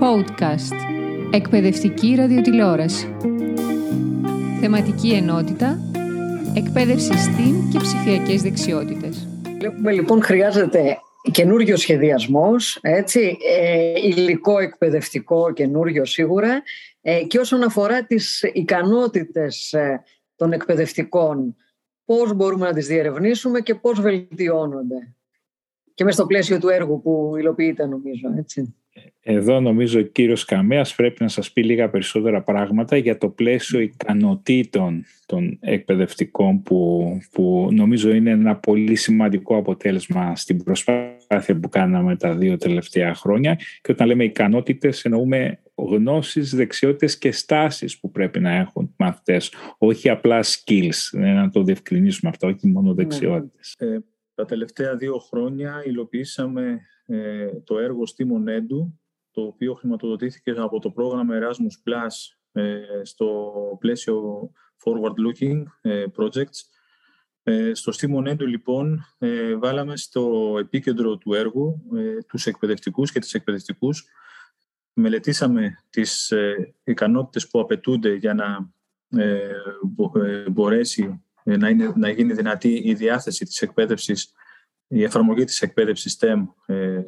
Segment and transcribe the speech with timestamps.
[0.00, 0.74] Podcast.
[1.30, 3.16] Εκπαιδευτική ραδιοτηλεόραση.
[4.60, 5.78] Θεματική ενότητα.
[6.54, 9.28] Εκπαίδευση STEAM και ψηφιακές δεξιότητες.
[9.58, 10.98] Βλέπουμε λοιπόν χρειάζεται
[11.30, 16.62] καινούριο σχεδιασμός, έτσι, ε, υλικό εκπαιδευτικό καινούριο σίγουρα
[17.00, 20.02] ε, και όσον αφορά τις ικανότητες ε,
[20.36, 21.56] των εκπαιδευτικών,
[22.04, 25.15] πώς μπορούμε να τις διερευνήσουμε και πώς βελτιώνονται.
[25.96, 28.74] Και μέσα στο πλαίσιο του έργου που υλοποιείται νομίζω, έτσι.
[29.22, 33.80] Εδώ νομίζω ο κύριος Καμέας πρέπει να σας πει λίγα περισσότερα πράγματα για το πλαίσιο
[33.80, 42.16] ικανοτήτων των εκπαιδευτικών που, που νομίζω είναι ένα πολύ σημαντικό αποτέλεσμα στην προσπάθεια που κάναμε
[42.16, 48.40] τα δύο τελευταία χρόνια και όταν λέμε ικανότητες εννοούμε γνώσεις, δεξιότητες και στάσεις που πρέπει
[48.40, 52.94] να έχουν μαθητές, όχι απλά skills, να το διευκρινίσουμε αυτό, όχι μόνο ναι.
[52.94, 53.74] δεξιότητες.
[53.78, 53.98] Ε,
[54.36, 58.92] τα τελευταία δύο χρόνια υλοποιήσαμε ε, το έργο Steam Edu,
[59.30, 64.50] το οποίο χρηματοδοτήθηκε από το πρόγραμμα Erasmus Plus ε, στο πλαίσιο
[64.84, 66.60] Forward Looking ε, Projects.
[67.72, 69.04] Στο Steam Edu, λοιπόν,
[69.58, 71.82] βάλαμε στο επίκεντρο του έργου
[72.28, 74.04] τους εκπαιδευτικούς και τις εκπαιδευτικούς.
[74.92, 76.32] Μελετήσαμε τις
[76.84, 78.70] ικανότητες που απαιτούνται για να
[80.50, 84.32] μπορέσει να, είναι, να γίνει δυνατή η διάθεση της εκπαίδευσης
[84.88, 87.00] η εφαρμογή της εκπαίδευσης STEM, ε,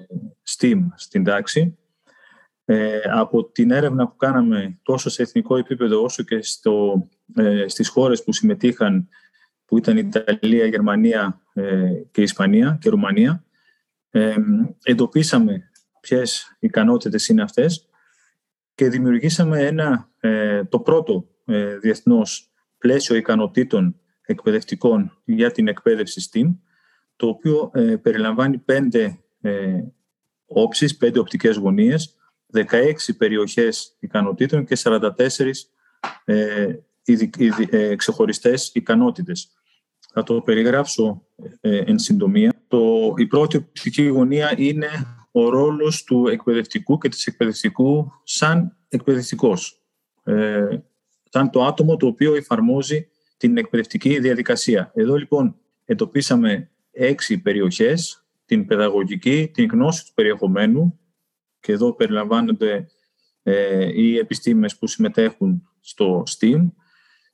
[0.57, 1.79] STEAM στην τάξη.
[2.65, 7.89] Ε, από την έρευνα που κάναμε τόσο σε εθνικό επίπεδο όσο και στο, ε, στις
[7.89, 9.09] χώρες που συμμετείχαν
[9.65, 11.41] που ήταν Ιταλία, Γερμανία
[12.11, 13.45] και Ισπανία και Ρουμανία
[14.83, 17.89] εντοπίσαμε ποιες ικανότητες είναι αυτές
[18.75, 20.11] και δημιουργήσαμε ένα,
[20.69, 21.29] το πρώτο
[21.81, 26.57] διεθνώς πλαίσιο ικανοτήτων εκπαιδευτικών για την εκπαίδευση STEAM
[27.17, 29.83] το οποίο ε, περιλαμβάνει πέντε ε,
[30.47, 32.17] όψεις, πέντε οπτικές γωνίες,
[32.53, 32.65] 16
[33.19, 35.11] περιοχές ικανοτήτων και 44
[36.25, 36.75] ε,
[37.71, 39.51] ε, ξεχωριστές ικανότητες.
[40.13, 41.27] Θα το περιγράψω
[41.61, 42.53] ε, εν συντομία.
[42.69, 44.89] Το, η πρώτη οπτική γωνία είναι
[45.33, 49.83] ο ρόλος του εκπαιδευτικού και της εκπαιδευτικού σαν εκπαιδευτικός.
[50.25, 50.79] Ε,
[51.31, 54.93] σαν το άτομο το οποίο εφαρμόζει την εκπαιδευτική διαδικασία.
[54.95, 60.99] Εδώ λοιπόν εντοπίσαμε έξι περιοχές, την παιδαγωγική, την γνώση του περιεχομένου
[61.61, 62.87] και εδώ περιλαμβάνονται
[63.43, 66.71] ε, οι επιστήμες που συμμετέχουν στο STEAM,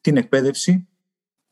[0.00, 0.88] την εκπαίδευση,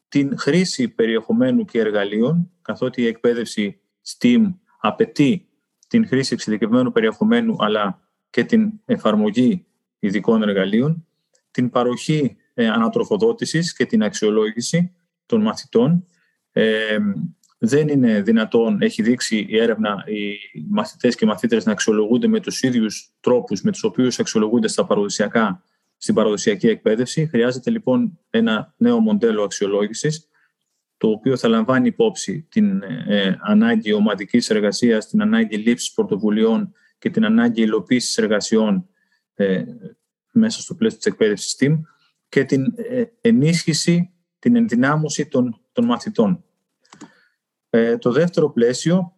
[0.08, 5.48] την χρήση περιεχομένου και εργαλείων, καθότι η εκπαίδευση STEAM απαιτεί
[5.88, 9.66] την χρήση εξειδικευμένου περιεχομένου αλλά και την εφαρμογή
[9.98, 11.06] ειδικών εργαλείων,
[11.50, 14.94] την παροχή ε, ανατροφοδότησης και την αξιολόγηση
[15.26, 16.06] των μαθητών,
[16.52, 16.98] ε,
[17.64, 22.40] δεν είναι δυνατόν, έχει δείξει η έρευνα, οι μαθητές και οι μαθήτρες να αξιολογούνται με
[22.40, 25.62] τους ίδιους τρόπους με τους οποίους αξιολογούνται στα παραδοσιακά,
[25.96, 27.26] στην παραδοσιακή εκπαίδευση.
[27.26, 30.28] Χρειάζεται λοιπόν ένα νέο μοντέλο αξιολόγησης,
[30.96, 37.10] το οποίο θα λαμβάνει υπόψη την ε, ανάγκη ομαδικής εργασίας, την ανάγκη λήψης πρωτοβουλειών και
[37.10, 38.88] την ανάγκη υλοποίησης εργασιών
[39.34, 39.64] ε,
[40.32, 41.80] μέσα στο πλαίσιο της εκπαίδευσης STEAM
[42.32, 46.44] και την ε, ενίσχυση, την ενδυνάμωση των, των μαθητών.
[47.70, 49.16] Ε, το δεύτερο πλαίσιο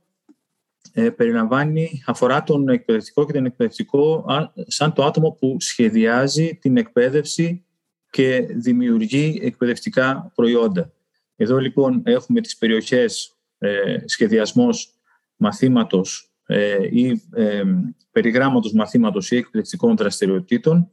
[0.93, 4.25] ε, περιλαμβάνει, αφορά τον εκπαιδευτικό και τον εκπαιδευτικό
[4.67, 7.65] σαν το άτομο που σχεδιάζει την εκπαίδευση
[8.11, 10.93] και δημιουργεί εκπαιδευτικά προϊόντα.
[11.37, 14.95] Εδώ λοιπόν έχουμε τις περιοχές ε, σχεδιασμός
[15.37, 17.63] μαθήματος ε, ή ε,
[18.11, 20.91] περιγράμματος μαθήματος ή εκπαιδευτικών δραστηριοτήτων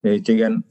[0.00, 0.64] ε, και για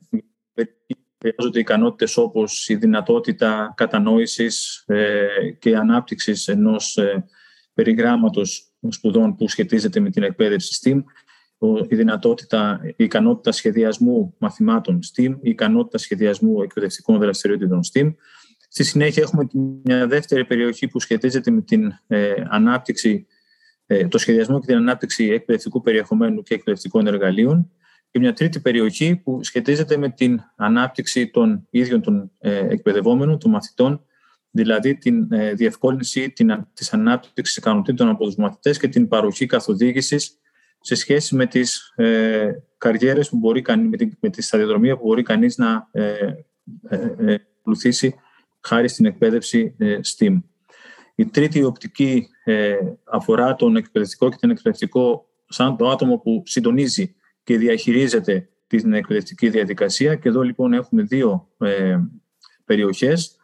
[1.20, 5.28] χρειάζονται ικανότητες όπως η δυνατότητα κατανόησης ε,
[5.60, 7.26] και ανάπτυξης ενός ε,
[7.74, 11.04] περιγράμματος σπουδών που σχετίζεται με την εκπαίδευση STEAM,
[11.88, 18.14] η δυνατότητα, η ικανότητα σχεδιασμού μαθημάτων STEAM, η ικανότητα σχεδιασμού εκπαιδευτικών δραστηριότητων STEAM.
[18.70, 19.48] Στη συνέχεια έχουμε
[19.84, 23.26] μια δεύτερη περιοχή που σχετίζεται με την ε, ανάπτυξη,
[24.10, 27.72] το σχεδιασμό και την ανάπτυξη εκπαιδευτικού περιεχομένου και εκπαιδευτικών εργαλείων
[28.18, 33.52] και μια τρίτη περιοχή που σχετίζεται με την ανάπτυξη των ίδιων των ε, εκπαιδευόμενων, των
[33.52, 34.06] μαθητών,
[34.52, 36.34] δηλαδή την ε, διευκόλυνση
[36.74, 40.40] της ανάπτυξης ικανοτήτων από τους μαθητές και την παροχή καθοδήγησης
[40.80, 45.24] σε σχέση με τις ε, καριέρες που μπορεί, με, τη, με τη σταδιοδρομία που μπορεί
[45.24, 45.90] κανείς να
[47.60, 48.16] ακολουθήσει
[48.62, 50.42] χάρη στην εκπαίδευση STEAM.
[51.16, 52.28] Η τρίτη οπτική
[53.04, 57.17] αφορά τον εκπαιδευτικό και τον εκπαιδευτικό σαν το άτομο που συντονίζει
[57.48, 60.16] και διαχειρίζεται την εκπαιδευτική διαδικασία.
[60.16, 61.98] Και εδώ λοιπόν έχουμε δύο ε,
[62.66, 63.36] περιοχές.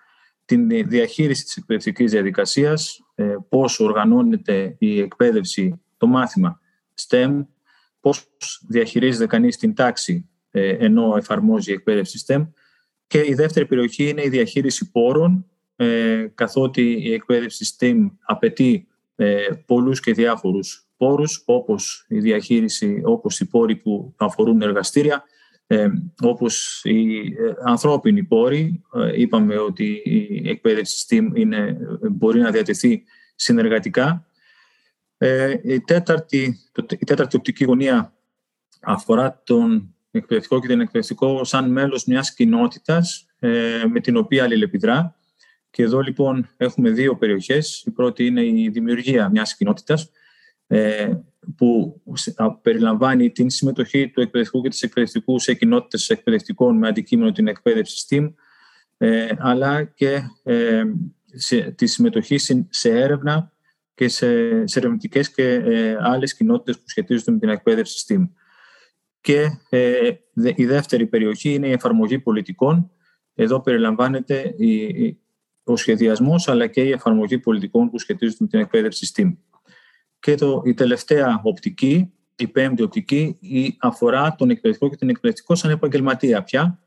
[0.45, 6.59] Την διαχείριση της εκπαιδευτικής διαδικασίας, ε, πώς οργανώνεται η εκπαίδευση το μάθημα
[7.07, 7.45] STEM,
[7.99, 8.27] πώς
[8.67, 12.47] διαχειρίζεται κανείς την τάξη ε, ενώ εφαρμόζει η εκπαίδευση STEM
[13.07, 15.45] και η δεύτερη περιοχή είναι η διαχείριση πόρων
[15.75, 23.39] ε, καθότι η εκπαίδευση STEM απαιτεί ε, πολλούς και διάφορους πόρους όπως η διαχείριση, όπως
[23.39, 25.23] οι πόροι που αφορούν εργαστήρια,
[25.67, 25.87] ε,
[26.23, 28.83] όπως οι ε, ανθρώπινοι πόροι.
[28.93, 31.77] Ε, είπαμε ότι η εκπαίδευση STEAM είναι,
[32.11, 33.03] μπορεί να διατεθεί
[33.35, 34.27] συνεργατικά.
[35.17, 36.57] Ε, η, τέταρτη,
[36.99, 38.13] η τέταρτη οπτική γωνία
[38.81, 45.15] αφορά τον εκπαιδευτικό και την εκπαιδευτικό σαν μέλος μιας κοινότητας ε, με την οποία αλληλεπιδρά.
[45.69, 47.83] Και εδώ λοιπόν έχουμε δύο περιοχές.
[47.85, 50.09] Η πρώτη είναι η δημιουργία μιας κοινότητας ε,
[51.55, 52.01] που
[52.61, 58.05] περιλαμβάνει την συμμετοχή του εκπαιδευτικού και της εκπαιδευτικού σε κοινότητες εκπαιδευτικών με αντικείμενο την εκπαίδευση
[58.09, 58.33] STEAM,
[58.97, 60.83] ε, αλλά και ε,
[61.75, 62.37] τη συμμετοχή
[62.69, 63.53] σε έρευνα
[63.93, 64.27] και σε,
[64.67, 68.29] σε ερευνητικές και ε, άλλες κοινότητες που σχετίζονται με την εκπαίδευση STEAM.
[69.21, 70.11] Και ε,
[70.55, 72.91] η δεύτερη περιοχή είναι η εφαρμογή πολιτικών.
[73.33, 75.17] Εδώ περιλαμβάνεται η,
[75.63, 79.33] ο σχεδιασμός αλλά και η εφαρμογή πολιτικών που σχετίζονται με την εκπαίδευση STEAM.
[80.23, 85.55] Και το, η τελευταία οπτική, η πέμπτη οπτική, η αφορά τον εκπαιδευτικό και την εκπαιδευτικό
[85.55, 86.79] σαν επαγγελματία πια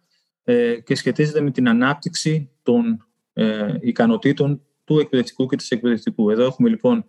[0.44, 6.30] ε, και σχετίζεται με την ανάπτυξη των ε, ικανοτήτων του εκπαιδευτικού και της εκπαιδευτικού.
[6.30, 7.04] Εδώ έχουμε λοιπόν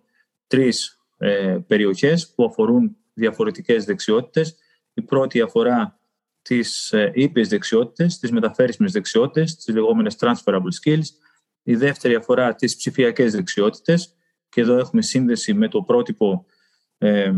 [0.47, 4.55] τρεις ε, περιοχές που αφορούν διαφορετικές δεξιότητες.
[4.93, 5.99] Η πρώτη αφορά
[6.41, 11.05] τις ε, ήπιες δεξιότητες, τις μεταφέρισμες δεξιότητες, τις λεγόμενες transferable skills.
[11.63, 14.16] Η δεύτερη αφορά τις ψηφιακές δεξιότητες
[14.49, 16.45] και εδώ έχουμε σύνδεση με το πρότυπο
[16.97, 17.31] ε,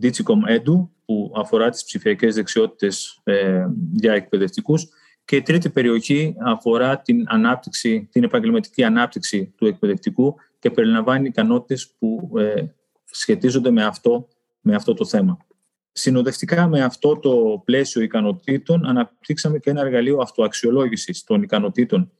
[0.00, 4.88] Digicom Edu που αφορά τις ψηφιακές δεξιότητες ε, για εκπαιδευτικούς
[5.24, 11.94] και η τρίτη περιοχή αφορά την, ανάπτυξη, την επαγγελματική ανάπτυξη του εκπαιδευτικού και περιλαμβάνει ικανότητες
[11.98, 12.64] που ε,
[13.04, 14.28] σχετίζονται με αυτό,
[14.60, 15.36] με αυτό το θέμα.
[15.92, 22.12] Συνοδευτικά με αυτό το πλαίσιο ικανοτήτων αναπτύξαμε και ένα εργαλείο αυτοαξιολόγησης των ικανοτήτων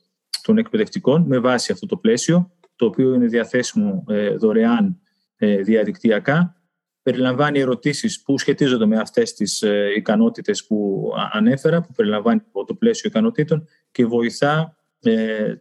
[0.42, 2.50] των εκπαιδευτικών με βάση αυτό το πλαίσιο
[2.82, 5.00] το οποίο είναι διαθέσιμο ε, δωρεάν
[5.36, 6.56] ε, διαδικτυακά.
[7.02, 13.10] Περιλαμβάνει ερωτήσεις που σχετίζονται με αυτές τις ε, ικανότητες που ανέφερα, που περιλαμβάνει το πλαίσιο
[13.10, 14.76] ικανοτήτων και βοηθά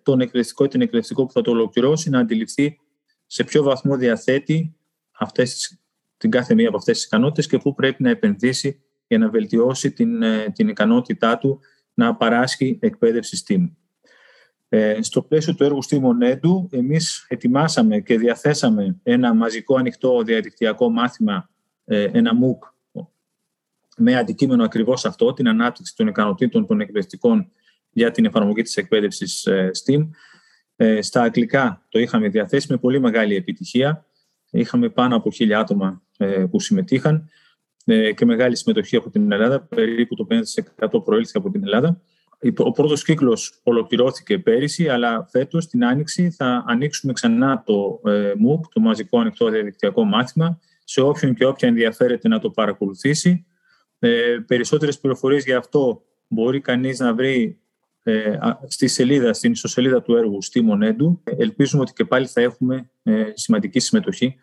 [0.04, 2.80] τον εκπαιδευτικό ή την εκπαιδευτικό που θα το ολοκληρώσει να αντιληφθεί
[3.26, 4.76] σε ποιο βαθμό διαθέτει
[5.12, 5.80] αυτές,
[6.18, 9.92] την κάθε μία από αυτές τις ικανότητες και πού πρέπει να επενδύσει για να βελτιώσει
[9.92, 11.60] την, την ικανότητά του
[11.94, 13.81] να παράσχει εκπαίδευση STEAM.
[14.74, 20.90] Ε, στο πλαίσιο του έργου στη Μονέντου, εμείς ετοιμάσαμε και διαθέσαμε ένα μαζικό ανοιχτό διαδικτυακό
[20.90, 21.50] μάθημα,
[21.86, 22.70] ε, ένα MOOC,
[23.98, 27.52] με αντικείμενο ακριβώς αυτό, την ανάπτυξη των ικανοτήτων των εκπαιδευτικών
[27.90, 30.10] για την εφαρμογή της εκπαίδευσης ε, STEAM.
[31.02, 34.06] Στα αγγλικά το είχαμε διαθέσει με πολύ μεγάλη επιτυχία.
[34.52, 36.02] Είχαμε πάνω από χίλια άτομα
[36.52, 37.30] που συμμετείχαν
[38.16, 39.62] και μεγάλη συμμετοχή από την Ελλάδα.
[39.62, 40.28] Περίπου το
[40.90, 42.02] 5% προήλθε από την Ελλάδα.
[42.58, 48.60] Ο πρώτος κύκλος ολοκληρώθηκε πέρυσι, αλλά φέτος την Άνοιξη θα ανοίξουμε ξανά το ε, MOOC,
[48.74, 53.46] το Μαζικό Ανοιχτό Διαδικτυακό Μάθημα, σε όποιον και όποια ενδιαφέρεται να το παρακολουθήσει.
[54.00, 57.60] Ε, περισσότερες πληροφορίες για αυτό μπορεί κανείς να βρει
[58.04, 61.22] ε, στη σελίδα, στην ισοσελίδα του έργου στη Μονέντου.
[61.24, 64.40] Ελπίζουμε ότι και πάλι θα έχουμε ε, σημαντική συμμετοχή ε,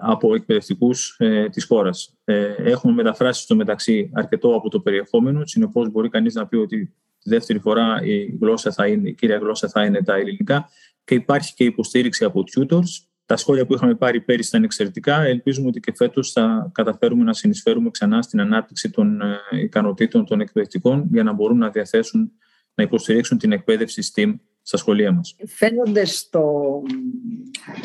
[0.00, 2.16] από εκπαιδευτικούς ε, της χώρας.
[2.24, 6.94] Ε, έχουμε μεταφράσει στο μεταξύ αρκετό από το περιεχόμενο, συνεπώς μπορεί κανείς να πει ότι
[7.18, 10.68] τη δεύτερη φορά η, γλώσσα θα είναι, η κύρια γλώσσα θα είναι τα ελληνικά
[11.04, 13.06] και υπάρχει και υποστήριξη από tutors.
[13.26, 15.22] Τα σχόλια που είχαμε πάρει πέρυσι ήταν εξαιρετικά.
[15.22, 19.20] Ελπίζουμε ότι και φέτος θα καταφέρουμε να συνεισφέρουμε ξανά στην ανάπτυξη των
[19.50, 22.32] ικανοτήτων των εκπαιδευτικών για να μπορούν να διαθέσουν,
[22.74, 24.34] να υποστηρίξουν την εκπαίδευση STEAM
[24.66, 25.36] στα σχολεία μας.
[25.46, 26.82] Φαίνονται στο,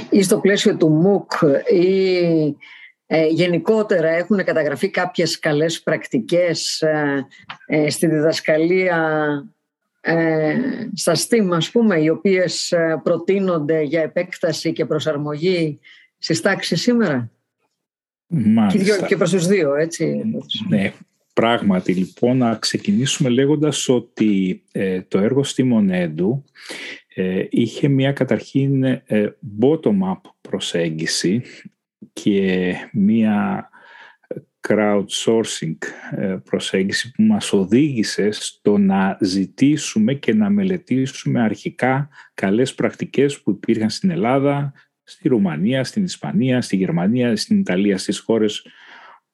[0.10, 2.56] ή στο πλαίσιο του MOOC ή
[3.06, 7.26] ε, γενικότερα έχουν καταγραφεί κάποιες καλές πρακτικές ε,
[7.66, 9.28] ε, στη διδασκαλία
[10.02, 10.56] ε,
[10.94, 15.80] στα STEAM ας πούμε οι οποίες προτείνονται για επέκταση και προσαρμογή
[16.18, 17.32] στις τάξεις σήμερα;
[18.28, 18.98] Μάλιστα.
[18.98, 20.22] Και, και προς τους δύο έτσι.
[20.68, 20.94] Ναι,
[21.39, 26.43] Πράγματι, λοιπόν, να ξεκινήσουμε λέγοντας ότι ε, το έργο στη Μονέντου
[27.15, 29.03] ε, είχε μια καταρχήν ε,
[29.62, 31.41] bottom-up προσέγγιση
[32.13, 33.69] και μια
[34.67, 35.77] crowdsourcing
[36.43, 43.89] προσέγγιση που μας οδήγησε στο να ζητήσουμε και να μελετήσουμε αρχικά καλές πρακτικές που υπήρχαν
[43.89, 48.65] στην Ελλάδα, στη Ρουμανία, στην Ισπανία, στη Γερμανία, στην Ιταλία, στις χώρες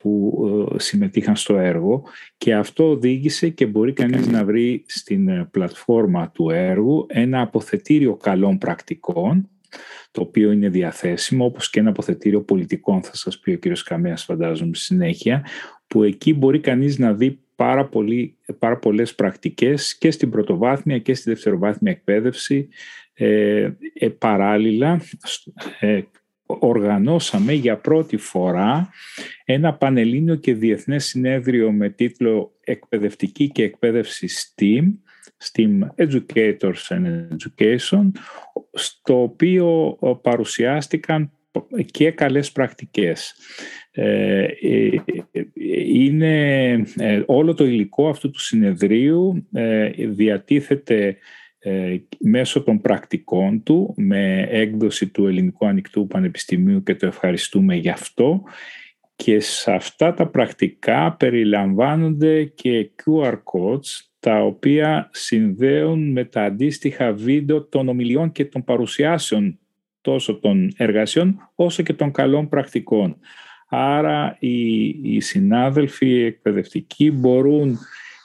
[0.06, 2.04] που ε, συμμετείχαν στο έργο
[2.38, 8.16] και αυτό οδήγησε και μπορεί κανείς να βρει στην ε, πλατφόρμα του έργου ένα αποθετήριο
[8.16, 9.50] καλών πρακτικών
[10.12, 14.24] το οποίο είναι διαθέσιμο, όπως και ένα αποθετήριο πολιτικών, θα σας πει ο κύριος Καμέας
[14.24, 15.46] φαντάζομαι συνέχεια,
[15.88, 21.14] που εκεί μπορεί κανείς να δει πάρα, πολύ, πάρα πολλές πρακτικές και στην πρωτοβάθμια και
[21.14, 22.68] στη δευτεροβάθμια εκπαίδευση
[23.14, 25.02] ε, ε παράλληλα
[25.80, 26.02] ε,
[26.46, 28.90] οργανώσαμε για πρώτη φορά
[29.46, 34.84] ένα πανελλήνιο και διεθνές συνέδριο με τίτλο «Εκπαιδευτική και εκπαίδευση STEAM»,
[35.52, 38.12] STEAM Educators and Education,
[38.72, 41.32] στο οποίο παρουσιάστηκαν
[41.92, 43.36] και καλές πρακτικές.
[43.92, 44.90] Ε, ε,
[45.86, 46.84] είναι
[47.26, 49.48] όλο το υλικό αυτού του συνεδρίου
[50.08, 51.16] διατίθεται ε,
[52.20, 58.44] μέσω των πρακτικών του με έκδοση του Ελληνικού Ανοιχτού Πανεπιστημίου και το ευχαριστούμε γι' αυτό
[59.16, 67.14] και σε αυτά τα πρακτικά περιλαμβάνονται και QR codes τα οποία συνδέουν με τα αντίστοιχα
[67.14, 69.60] βίντεο των ομιλιών και των παρουσιάσεων
[70.02, 73.18] τόσο των εργασιών όσο και των καλών πρακτικών.
[73.70, 77.78] Άρα οι, οι συνάδελφοι εκπαιδευτικοί μπορούν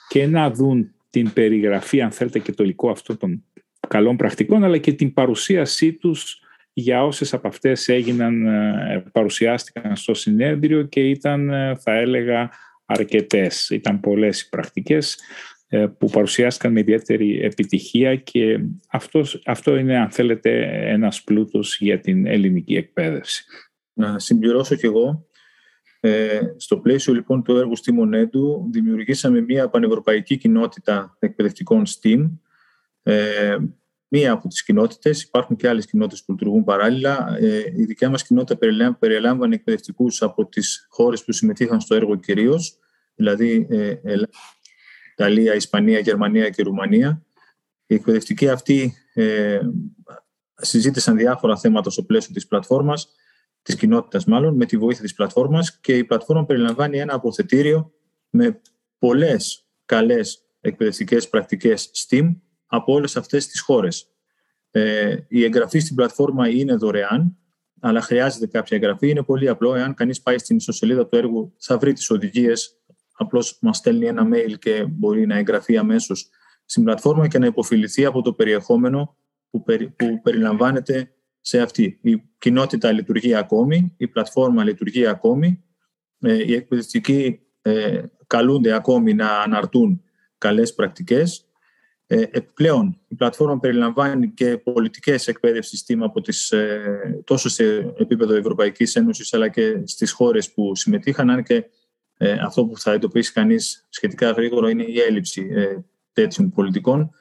[0.09, 3.43] και να δουν την περιγραφή, αν θέλετε, και το υλικό αυτών των
[3.87, 6.41] καλών πρακτικών, αλλά και την παρουσίασή τους
[6.73, 12.49] για όσες από αυτές έγιναν, ε, παρουσιάστηκαν στο συνέδριο και ήταν, ε, θα έλεγα,
[12.85, 13.69] αρκετές.
[13.69, 15.19] Ήταν πολλές οι πρακτικές
[15.67, 21.99] ε, που παρουσιάστηκαν με ιδιαίτερη επιτυχία και αυτός, αυτό είναι, αν θέλετε, ένας πλούτος για
[21.99, 23.43] την ελληνική εκπαίδευση.
[23.93, 25.25] Να συμπληρώσω κι εγώ
[26.03, 32.29] ε, στο πλαίσιο λοιπόν του έργου STEAM Monedου δημιουργήσαμε μια πανευρωπαϊκή κοινότητα εκπαιδευτικών STEAM.
[33.03, 33.57] Ε,
[34.07, 37.37] μία από τις κοινότητες, υπάρχουν και άλλες κοινότητες που λειτουργούν παράλληλα.
[37.39, 38.57] Ε, η δικιά μας κοινότητα
[38.99, 42.79] περιλάμβανε εκπαιδευτικούς από τις χώρες που συμμετείχαν στο έργο κυρίως,
[43.15, 43.95] δηλαδή ε,
[45.11, 47.25] Ιταλία, Ισπανία, Γερμανία και Ρουμανία.
[47.85, 49.59] Οι εκπαιδευτικοί αυτοί ε,
[50.55, 53.09] συζήτησαν διάφορα θέματα στο πλαίσιο της πλατφόρμας
[53.61, 57.93] της κοινότητας μάλλον, με τη βοήθεια της πλατφόρμας και η πλατφόρμα περιλαμβάνει ένα αποθετήριο
[58.29, 58.61] με
[58.97, 64.11] πολλές καλές εκπαιδευτικές πρακτικές STEAM από όλες αυτές τις χώρες.
[64.71, 67.37] Ε, η εγγραφή στην πλατφόρμα είναι δωρεάν,
[67.79, 69.09] αλλά χρειάζεται κάποια εγγραφή.
[69.09, 69.75] Είναι πολύ απλό.
[69.75, 72.81] Εάν κανείς πάει στην ιστοσελίδα του έργου, θα βρει τις οδηγίες.
[73.13, 76.29] Απλώς μας στέλνει ένα mail και μπορεί να εγγραφεί αμέσως
[76.65, 79.17] στην πλατφόρμα και να υποφιληθεί από το περιεχόμενο
[79.49, 79.63] που,
[79.95, 81.99] που περιλαμβάνεται σε αυτή.
[82.01, 85.63] Η κοινότητα λειτουργεί ακόμη, η πλατφόρμα λειτουργεί ακόμη,
[86.19, 90.03] ε, οι εκπαιδευτικοί ε, καλούνται ακόμη να αναρτούν
[90.37, 91.45] καλές πρακτικές.
[92.07, 96.53] Ε, επιπλέον, η πλατφόρμα περιλαμβάνει και πολιτικές εκπαίδευση STEAM από τις,
[97.23, 101.65] τόσο σε επίπεδο Ευρωπαϊκής Ένωσης αλλά και στις χώρες που συμμετείχαν, αν και
[102.41, 105.49] αυτό που θα εντοπίσει κανείς σχετικά γρήγορα είναι η έλλειψη
[106.13, 107.11] τέτοιων πολιτικών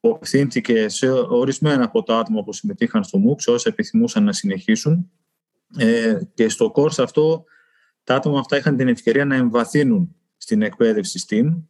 [0.00, 5.10] απευθύνθηκε σε ορισμένα από τα άτομα που συμμετείχαν στο MOOC, όσα επιθυμούσαν να συνεχίσουν.
[5.76, 7.44] Ε, και στο course αυτό,
[8.04, 11.62] τα άτομα αυτά είχαν την ευκαιρία να εμβαθύνουν στην εκπαίδευση STEAM.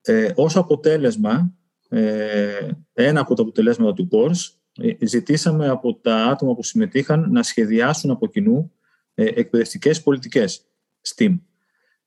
[0.00, 1.54] Ε, ως αποτέλεσμα,
[1.88, 7.42] ε, ένα από τα αποτελέσματα του course, ε, ζητήσαμε από τα άτομα που συμμετείχαν να
[7.42, 8.72] σχεδιάσουν από κοινού
[9.14, 10.66] ε, εκπαιδευτικές πολιτικές
[11.14, 11.38] STEAM,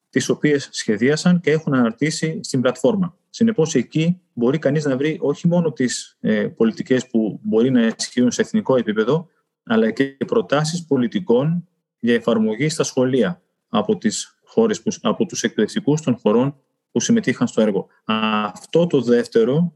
[0.10, 3.18] τις οποίες σχεδίασαν και έχουν αναρτήσει στην πλατφόρμα.
[3.38, 8.32] Συνεπώς, εκεί μπορεί κανείς να βρει όχι μόνο τις ε, πολιτικές που μπορεί να ισχύουν
[8.32, 9.28] σε εθνικό επίπεδο,
[9.64, 11.68] αλλά και προτάσεις πολιτικών
[12.00, 16.60] για εφαρμογή στα σχολεία από τις χώρες, που, από τους εκπαιδευτικούς των χωρών
[16.92, 17.88] που συμμετείχαν στο έργο.
[18.06, 19.74] Αυτό το δεύτερο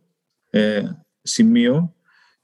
[0.49, 0.83] ε,
[1.21, 1.95] σημείο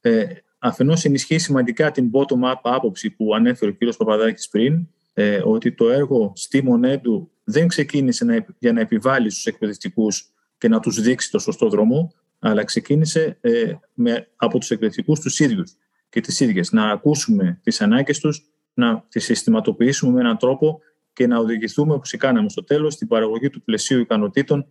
[0.01, 0.25] ε,
[0.59, 3.95] αφενός ενισχύει σημαντικά την bottom-up άποψη που ανέφερε ο κ.
[3.97, 9.45] Παπαδάκης πριν, ε, ότι το έργο στη Μονέντου δεν ξεκίνησε να, για να επιβάλλει στους
[9.45, 15.20] εκπαιδευτικούς και να τους δείξει το σωστό δρόμο, αλλά ξεκίνησε ε, με, από τους εκπαιδευτικούς
[15.20, 15.76] τους ίδιους
[16.10, 16.72] και τις ίδιες.
[16.72, 20.80] Να ακούσουμε τις ανάγκες τους, να τις συστηματοποιήσουμε με έναν τρόπο
[21.14, 24.68] και να οδηγηθούμε, όπως κάναμε στο τέλος, στην παραγωγή του πλαισίου ικανοτήτων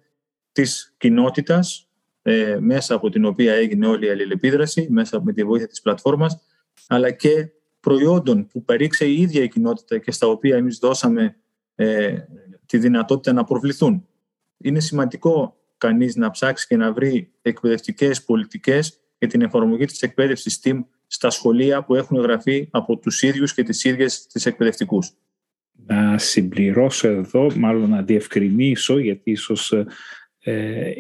[0.53, 1.89] της κοινότητας,
[2.23, 6.39] ε, μέσα από την οποία έγινε όλη η αλληλεπίδραση, μέσα από τη βοήθεια της πλατφόρμας,
[6.87, 7.51] αλλά και
[7.81, 11.37] προϊόντων που παρήξε η ίδια η κοινότητα και στα οποία εμείς δώσαμε
[11.75, 12.17] ε,
[12.67, 14.07] τη δυνατότητα να προβληθούν.
[14.59, 20.61] Είναι σημαντικό κανείς να ψάξει και να βρει εκπαιδευτικές πολιτικές για την εφαρμογή της εκπαίδευσης
[20.63, 25.13] STEAM στα σχολεία που έχουν γραφεί από τους ίδιους και τις ίδιες τις εκπαιδευτικούς.
[25.87, 29.87] Να συμπληρώσω εδώ, μάλλον να διευκρινίσω, γιατί ίσως ε,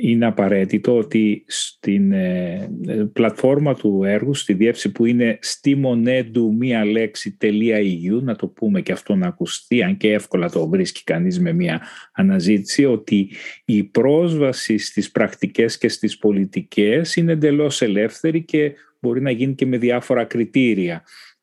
[0.00, 2.70] είναι απαραίτητο ότι στην ε,
[3.12, 8.92] πλατφόρμα του έργου, στη διεύθυνση που είναι stimonedou μία λέξη .eu, να το πούμε και
[8.92, 13.30] αυτό να ακουστεί, αν και εύκολα το βρίσκει κανείς με μία αναζήτηση, ότι
[13.64, 19.66] η πρόσβαση στις πρακτικές και στις πολιτικές είναι εντελώς ελεύθερη και μπορεί να γίνει και
[19.66, 20.94] με διάφορα κριτήρια.
[20.94, 21.35] ε,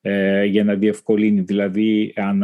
[0.46, 2.42] για να διευκολύνει, δηλαδή αν,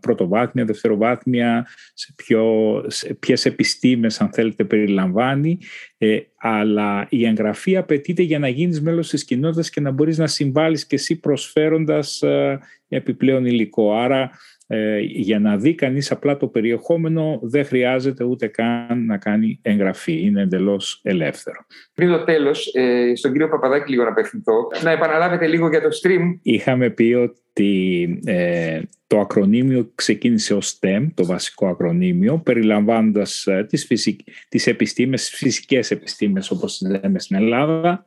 [0.00, 5.58] πρωτοβάθμια, δευτεροβάθμια, σε, ποιο, σε ποιες επιστήμες αν θέλετε περιλαμβάνει,
[6.04, 10.26] ε, αλλά η εγγραφή απαιτείται για να γίνεις μέλος της κοινότητας και να μπορείς να
[10.26, 13.94] συμβάλλεις και εσύ προσφέροντας ε, επιπλέον υλικό.
[13.94, 14.30] Άρα
[14.66, 20.20] ε, για να δει κανείς απλά το περιεχόμενο δεν χρειάζεται ούτε καν να κάνει εγγραφή.
[20.20, 21.66] Είναι εντελώς ελεύθερο.
[21.94, 25.88] Πριν το τέλος, ε, στον κύριο Παπαδάκη λίγο να απευθυνθώ, να επαναλάβετε λίγο για το
[26.02, 26.38] stream.
[26.42, 27.40] Είχαμε πει ότι
[28.24, 34.20] ε, το ακρονίμιο ξεκίνησε ως STEM, το βασικό ακρονίμιο, περιλαμβάνοντας τις, φυσικ...
[34.48, 38.04] τις επιστήμες, φυσικές επιστήμες όπως λέμε στην Ελλάδα,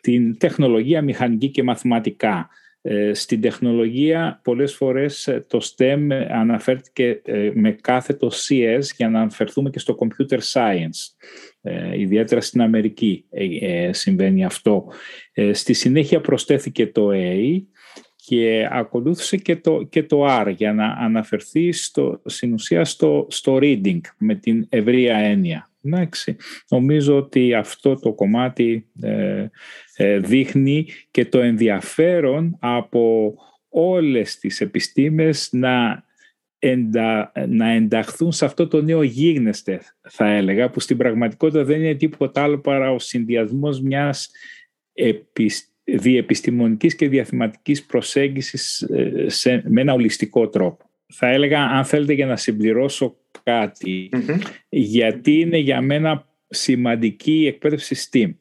[0.00, 2.48] την τεχνολογία, μηχανική και μαθηματικά
[2.90, 9.20] ε, στην τεχνολογία πολλές φορές ε, το STEM αναφέρθηκε ε, με κάθετο CS για να
[9.20, 11.28] αναφερθούμε και στο computer science.
[11.96, 13.24] Ιδιαίτερα στην Αμερική
[13.90, 14.92] συμβαίνει αυτό.
[15.52, 17.62] Στη συνέχεια προσθέθηκε το A
[18.28, 23.58] και ακολούθησε και το, και το R για να αναφερθεί στο, στην ουσία στο, στο
[23.60, 25.70] reading με την ευρεία έννοια.
[25.82, 26.36] Εντάξει.
[26.68, 29.46] Νομίζω ότι αυτό το κομμάτι ε,
[29.96, 33.34] ε, δείχνει και το ενδιαφέρον από
[33.68, 36.04] όλες τις επιστήμες να,
[36.58, 41.94] εντα, να ενταχθούν σε αυτό το νέο γίγνεσθε θα έλεγα που στην πραγματικότητα δεν είναι
[41.94, 44.30] τίποτα άλλο παρά ο συνδυασμός μιας
[45.96, 50.90] διεπιστημονικής και διαθηματικής προσέγγισης ε, σε, με ένα ολιστικό τρόπο.
[51.12, 54.08] Θα έλεγα αν θέλετε για να συμπληρώσω κατι
[54.68, 58.34] γιατί είναι για μένα σημαντική η εκπαίδευση STEAM.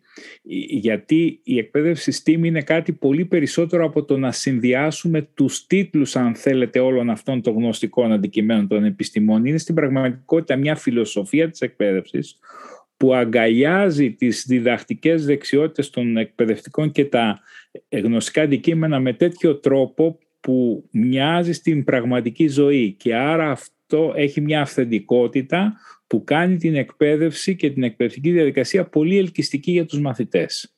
[0.69, 6.35] Γιατί η εκπαίδευση STEAM είναι κάτι πολύ περισσότερο από το να συνδυάσουμε τους τίτλους, αν
[6.35, 9.45] θέλετε, όλων αυτών των γνωστικών αντικειμένων των επιστημών.
[9.45, 12.39] Είναι στην πραγματικότητα μια φιλοσοφία της εκπαίδευσης
[12.97, 17.39] που αγκαλιάζει τις διδακτικές δεξιότητες των εκπαιδευτικών και τα
[17.89, 24.61] γνωστικά αντικείμενα με τέτοιο τρόπο που μοιάζει στην πραγματική ζωή και άρα αυτό έχει μια
[24.61, 25.73] αυθεντικότητα
[26.07, 30.77] που κάνει την εκπαίδευση και την εκπαιδευτική διαδικασία πολύ ελκυστική για τους μαθητές.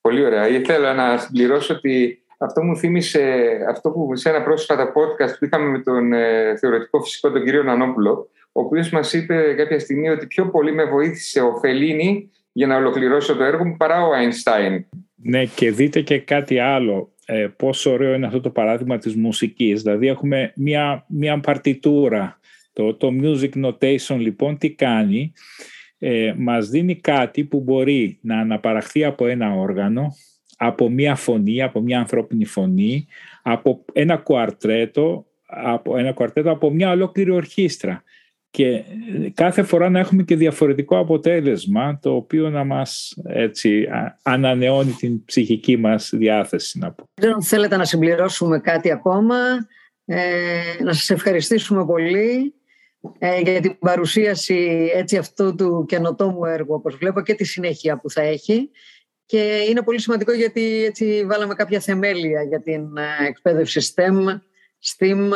[0.00, 0.48] Πολύ ωραία.
[0.48, 5.70] Ήθελα να συμπληρώσω ότι αυτό μου θύμισε αυτό που σε ένα πρόσφατα podcast που είχαμε
[5.70, 10.26] με τον ε, θεωρητικό φυσικό τον κύριο Νανόπουλο, ο οποίο μας είπε κάποια στιγμή ότι
[10.26, 14.84] πιο πολύ με βοήθησε ο Φελίνη για να ολοκληρώσω το έργο μου παρά ο Αϊνστάιν.
[15.14, 17.12] Ναι, και δείτε και κάτι άλλο.
[17.26, 19.82] Ε, πόσο ωραίο είναι αυτό το παράδειγμα της μουσικής.
[19.82, 22.38] Δηλαδή έχουμε μια, μια παρτιτούρα.
[22.72, 25.32] Το, το music notation λοιπόν τι κάνει;
[25.98, 30.14] Ε, μας δίνει κάτι που μπορεί να αναπαραχθεί από ένα όργανο,
[30.56, 33.06] από μια φωνή, από μια ανθρώπινη φωνή,
[33.42, 38.02] από ένα κουαρτρέτο, από ένα κουαρτέτο, από μια ολόκληρη ορχήστρα
[38.54, 38.84] και
[39.34, 43.88] κάθε φορά να έχουμε και διαφορετικό αποτέλεσμα το οποίο να μας έτσι,
[44.22, 46.78] ανανεώνει την ψυχική μας διάθεση.
[46.78, 47.04] Να πω.
[47.14, 49.36] Δεν θέλετε να συμπληρώσουμε κάτι ακόμα.
[50.04, 50.18] Ε,
[50.82, 52.54] να σας ευχαριστήσουμε πολύ
[53.18, 58.10] ε, για την παρουσίαση έτσι αυτού του καινοτόμου έργου όπως βλέπω και τη συνέχεια που
[58.10, 58.70] θα έχει.
[59.26, 64.40] Και είναι πολύ σημαντικό γιατί έτσι βάλαμε κάποια θεμέλια για την ε, εκπαίδευση STEM,
[64.84, 65.30] STEAM,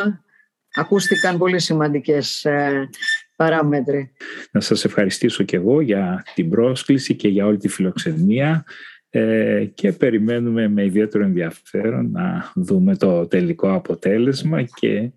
[0.73, 2.89] ακούστηκαν πολύ σημαντικές ε,
[3.35, 4.11] παράμετροι.
[4.51, 8.65] Να σας ευχαριστήσω και εγώ για την πρόσκληση και για όλη τη φιλοξενία
[9.09, 15.11] ε, και περιμένουμε με ιδιαίτερο ενδιαφέρον να δούμε το τελικό αποτέλεσμα και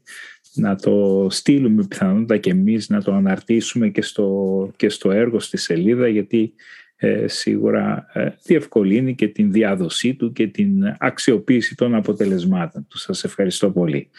[0.55, 5.57] να το στείλουμε πιθανότατα και εμείς να το αναρτήσουμε και στο, και στο έργο στη
[5.57, 6.55] σελίδα γιατί
[6.97, 12.99] ε, σίγουρα ε, διευκολύνει και την διάδοσή του και την αξιοποίηση των αποτελεσμάτων του.
[12.99, 14.11] Σας ευχαριστώ πολύ.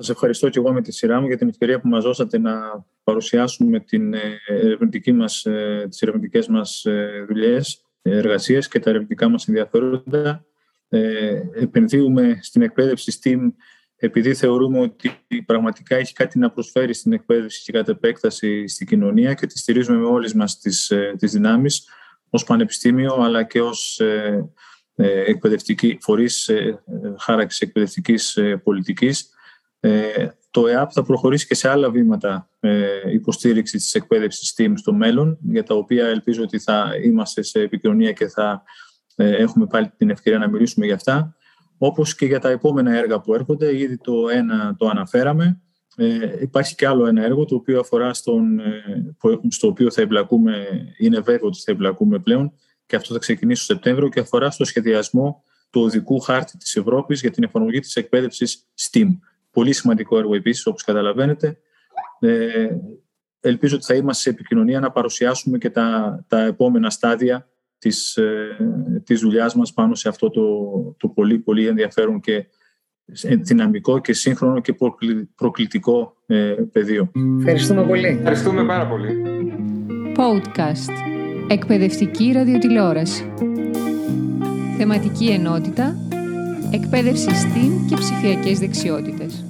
[0.00, 2.84] Σας ευχαριστώ και εγώ με τη σειρά μου για την ευκαιρία που μας δώσατε να
[3.04, 9.28] παρουσιάσουμε την ε, ερευνητική μας, ε, τις ερευνητικές μας ε, δουλειές, εργασίες και τα ερευνητικά
[9.28, 10.44] μας ενδιαφέροντα.
[11.54, 13.52] επενδύουμε στην εκπαίδευση STEAM
[13.96, 15.10] επειδή θεωρούμε ότι
[15.46, 19.98] πραγματικά έχει κάτι να προσφέρει στην εκπαίδευση και κατά επέκταση στην κοινωνία και τη στηρίζουμε
[19.98, 21.88] με όλες μας τις, τις δυνάμεις
[22.30, 24.00] ως πανεπιστήμιο αλλά και ως
[25.26, 26.50] εκπαιδευτική φορείς
[27.18, 29.36] χάραξης εκπαιδευτικής πολιτικής ε,
[30.50, 35.38] το ΕΑΠ θα προχωρήσει και σε άλλα βήματα ε, υποστήριξη της εκπαίδευσης STEAM στο μέλλον,
[35.42, 38.62] για τα οποία ελπίζω ότι θα είμαστε σε επικοινωνία και θα
[39.16, 41.36] ε, έχουμε πάλι την ευκαιρία να μιλήσουμε για αυτά.
[41.78, 45.60] Όπως και για τα επόμενα έργα που έρχονται, ήδη το ένα το αναφέραμε.
[45.96, 49.06] Ε, υπάρχει και άλλο ένα έργο το οποίο αφορά στον, ε,
[49.48, 50.66] στο οποίο θα εμπλακούμε,
[50.98, 52.52] είναι βέβαιο ότι θα εμπλακούμε πλέον
[52.86, 57.20] και αυτό θα ξεκινήσει το Σεπτέμβριο και αφορά στο σχεδιασμό του οδικού χάρτη της Ευρώπης
[57.20, 59.08] για την εφαρμογή της εκπαίδευσης STEAM.
[59.50, 61.58] Πολύ σημαντικό έργο επίσης, όπως καταλαβαίνετε.
[62.20, 62.68] Ε,
[63.40, 68.56] ελπίζω ότι θα είμαστε σε επικοινωνία να παρουσιάσουμε και τα, τα επόμενα στάδια της, ε,
[69.04, 70.44] της δουλειάς μας πάνω σε αυτό το,
[70.98, 72.46] το πολύ πολύ ενδιαφέρον και
[73.40, 74.74] δυναμικό και σύγχρονο και
[75.34, 77.10] προκλητικό ε, πεδίο.
[77.38, 78.06] Ευχαριστούμε πολύ.
[78.06, 79.22] Ευχαριστούμε πάρα πολύ.
[80.16, 80.92] Podcast.
[81.48, 83.32] Εκπαιδευτική ραδιοτηλεόραση.
[84.76, 85.96] Θεματική ενότητα.
[86.70, 89.47] Εκπαίδευση STEAM και ψηφιακές δεξιότητες.